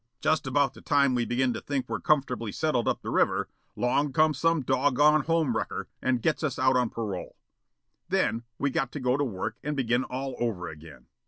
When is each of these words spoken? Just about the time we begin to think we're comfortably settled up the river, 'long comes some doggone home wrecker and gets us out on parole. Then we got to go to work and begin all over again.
Just 0.19 0.47
about 0.47 0.73
the 0.73 0.81
time 0.81 1.13
we 1.13 1.25
begin 1.27 1.53
to 1.53 1.61
think 1.61 1.87
we're 1.87 1.99
comfortably 1.99 2.51
settled 2.51 2.87
up 2.87 3.03
the 3.03 3.11
river, 3.11 3.49
'long 3.75 4.11
comes 4.11 4.39
some 4.39 4.61
doggone 4.63 5.25
home 5.25 5.55
wrecker 5.55 5.89
and 6.01 6.23
gets 6.23 6.41
us 6.43 6.57
out 6.57 6.75
on 6.75 6.89
parole. 6.89 7.35
Then 8.09 8.41
we 8.57 8.71
got 8.71 8.91
to 8.93 8.99
go 8.99 9.15
to 9.15 9.23
work 9.23 9.57
and 9.63 9.77
begin 9.77 10.03
all 10.03 10.35
over 10.39 10.67
again. 10.67 11.05